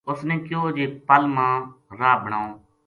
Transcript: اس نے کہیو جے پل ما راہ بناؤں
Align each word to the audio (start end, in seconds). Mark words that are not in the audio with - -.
اس 0.09 0.19
نے 0.27 0.35
کہیو 0.45 0.61
جے 0.77 0.85
پل 1.07 1.23
ما 1.35 1.47
راہ 1.99 2.15
بناؤں 2.23 2.51